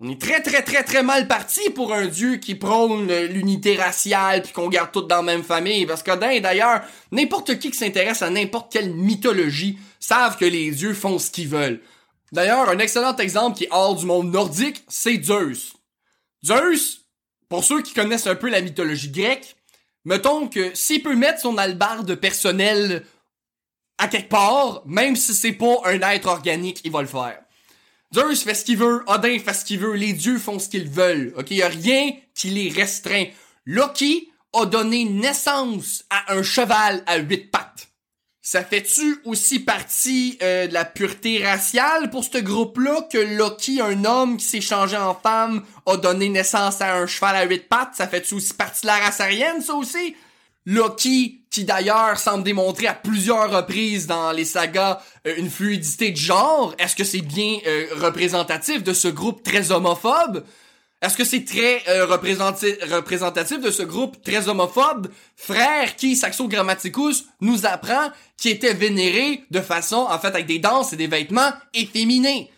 [0.00, 4.42] On est très très très très mal parti pour un dieu qui prône l'unité raciale
[4.42, 8.22] puis qu'on garde tout dans la même famille parce que d'ailleurs n'importe qui qui s'intéresse
[8.22, 11.80] à n'importe quelle mythologie savent que les dieux font ce qu'ils veulent.
[12.32, 15.74] D'ailleurs un excellent exemple qui est hors du monde nordique c'est Zeus.
[16.44, 17.06] Zeus
[17.48, 19.56] pour ceux qui connaissent un peu la mythologie grecque
[20.04, 23.04] mettons que s'il peut mettre son albarde personnel
[23.98, 27.40] à quelque part même si c'est pas un être organique il va le faire.
[28.14, 30.88] Zeus fait ce qu'il veut, Odin fait ce qu'il veut, les dieux font ce qu'ils
[30.88, 31.34] veulent.
[31.36, 33.26] OK, y a rien qui les restreint.
[33.66, 37.87] Loki a donné naissance à un cheval à huit pattes.
[38.50, 44.06] Ça fait-tu aussi partie euh, de la pureté raciale pour ce groupe-là que Loki, un
[44.06, 47.90] homme qui s'est changé en femme, a donné naissance à un cheval à huit pattes?
[47.92, 50.16] Ça fait-tu aussi partie de la race aryenne, ça aussi?
[50.64, 56.16] Loki, qui d'ailleurs semble démontrer à plusieurs reprises dans les sagas euh, une fluidité de
[56.16, 60.42] genre, est-ce que c'est bien euh, représentatif de ce groupe très homophobe?
[61.00, 65.08] Est-ce que c'est très euh, représentatif de ce groupe très homophobe?
[65.36, 70.58] Frère qui, Saxo Grammaticus, nous apprend qui était vénéré de façon, en fait, avec des
[70.58, 72.50] danses et des vêtements efféminés.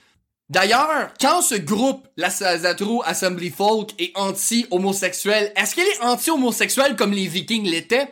[0.49, 7.13] D'ailleurs, quand ce groupe, la Zatru Assembly Folk, est anti-homosexuel, est-ce qu'il est anti-homosexuel comme
[7.13, 8.09] les Vikings l'étaient?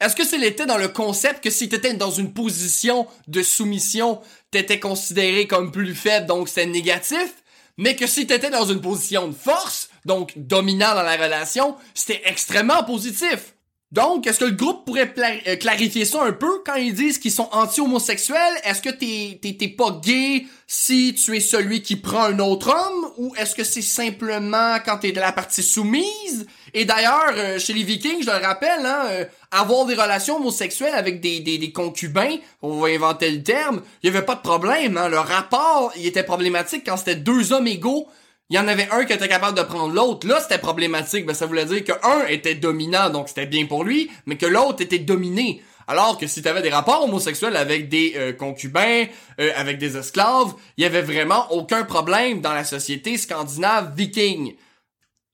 [0.00, 4.20] Est-ce que c'est l'était dans le concept que si t'étais dans une position de soumission,
[4.50, 7.34] t'étais considéré comme plus faible, donc c'est négatif?
[7.78, 12.22] Mais que si t'étais dans une position de force, donc dominant dans la relation, c'était
[12.24, 13.55] extrêmement positif.
[13.92, 15.14] Donc, est-ce que le groupe pourrait
[15.46, 18.60] euh, clarifier ça un peu quand ils disent qu'ils sont anti-homosexuels?
[18.64, 23.12] Est-ce que t'es, t'es, pas gay si tu es celui qui prend un autre homme?
[23.16, 26.48] Ou est-ce que c'est simplement quand t'es de la partie soumise?
[26.74, 30.94] Et d'ailleurs, euh, chez les Vikings, je le rappelle, hein, euh, avoir des relations homosexuelles
[30.94, 34.96] avec des, des, concubins, on va inventer le terme, il y avait pas de problème.
[34.96, 38.08] Hein, le rapport, il était problématique quand c'était deux hommes égaux
[38.48, 40.26] il y en avait un qui était capable de prendre l'autre.
[40.26, 41.26] Là, c'était problématique.
[41.26, 44.46] Ben, ça voulait dire que un était dominant, donc c'était bien pour lui, mais que
[44.46, 45.62] l'autre était dominé.
[45.88, 49.04] Alors que si tu avais des rapports homosexuels avec des euh, concubins,
[49.40, 54.54] euh, avec des esclaves, il y avait vraiment aucun problème dans la société scandinave viking.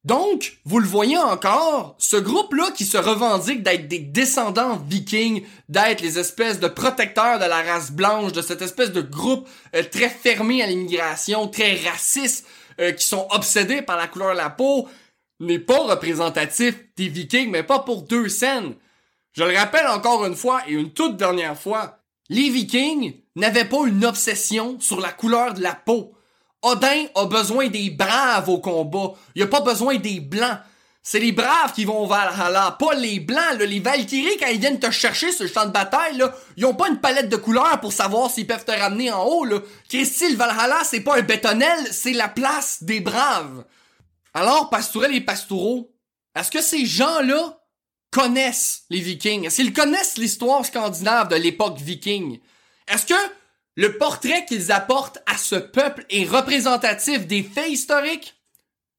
[0.05, 6.01] Donc, vous le voyez encore, ce groupe-là qui se revendique d'être des descendants vikings, d'être
[6.01, 10.09] les espèces de protecteurs de la race blanche, de cette espèce de groupe euh, très
[10.09, 12.47] fermé à l'immigration, très raciste,
[12.81, 14.89] euh, qui sont obsédés par la couleur de la peau
[15.41, 18.75] n'est pas représentatif des Vikings, mais pas pour deux scènes.
[19.33, 23.87] Je le rappelle encore une fois et une toute dernière fois, les Vikings n'avaient pas
[23.87, 26.13] une obsession sur la couleur de la peau.
[26.63, 29.15] Odin a besoin des braves au combat.
[29.35, 30.59] Il a pas besoin des blancs.
[31.05, 33.59] C'est les braves qui vont au Valhalla, pas les blancs.
[33.59, 36.75] Les Valkyries, quand ils viennent te chercher sur le champ de bataille, là, ils ont
[36.75, 39.45] pas une palette de couleurs pour savoir s'ils peuvent te ramener en haut.
[39.45, 39.59] Là.
[39.89, 43.65] Christy, le Valhalla, c'est pas un bétonnel, c'est la place des braves.
[44.33, 45.93] Alors, Pastourel et Pastoureau,
[46.37, 47.59] est-ce que ces gens-là
[48.13, 49.47] connaissent les Vikings?
[49.47, 52.39] Est-ce qu'ils connaissent l'histoire scandinave de l'époque viking?
[52.87, 53.33] Est-ce que
[53.75, 58.37] le portrait qu'ils apportent à ce peuple est représentatif des faits historiques?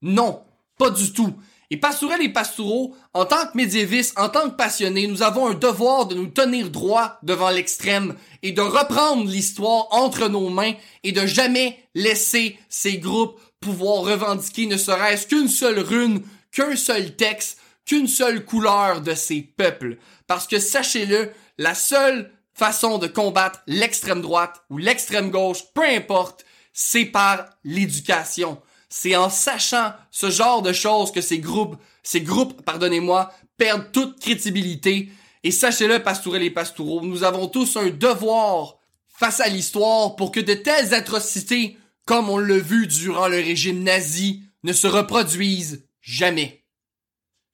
[0.01, 0.43] Non,
[0.77, 1.33] pas du tout.
[1.69, 5.53] Et Pastourel et Pastoureau, en tant que médiévistes, en tant que passionnés, nous avons un
[5.53, 11.11] devoir de nous tenir droit devant l'extrême et de reprendre l'histoire entre nos mains et
[11.11, 17.59] de jamais laisser ces groupes pouvoir revendiquer ne serait-ce qu'une seule rune, qu'un seul texte,
[17.85, 19.97] qu'une seule couleur de ces peuples.
[20.27, 26.45] Parce que sachez-le, la seule façon de combattre l'extrême droite ou l'extrême gauche, peu importe,
[26.73, 28.61] c'est par l'éducation.
[28.95, 34.19] C'est en sachant ce genre de choses que ces groupes, ces groupes, pardonnez-moi, perdent toute
[34.19, 35.09] crédibilité.
[35.43, 38.77] Et sachez-le, pastourels et pastoureaux, nous avons tous un devoir
[39.07, 41.75] face à l'histoire pour que de telles atrocités,
[42.05, 46.63] comme on l'a vu durant le régime nazi, ne se reproduisent jamais.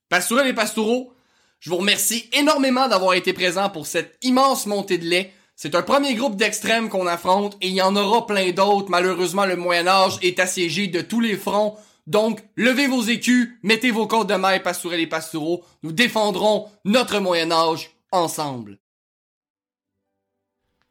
[0.10, 1.14] Pastourels et pastoureaux,
[1.62, 5.34] je vous remercie énormément d'avoir été présent pour cette immense montée de lait.
[5.62, 8.90] C'est un premier groupe d'extrêmes qu'on affronte et il y en aura plein d'autres.
[8.90, 11.76] Malheureusement, le Moyen Âge est assiégé de tous les fronts.
[12.08, 15.66] Donc, levez vos écus, mettez vos côtes de maille pastourelles et pastoraux.
[15.84, 18.80] Nous défendrons notre Moyen Âge ensemble.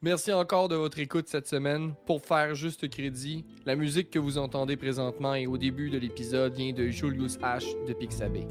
[0.03, 1.95] Merci encore de votre écoute cette semaine.
[2.05, 6.53] Pour faire juste crédit, la musique que vous entendez présentement et au début de l'épisode
[6.53, 8.47] vient de Julius H de Pixabay.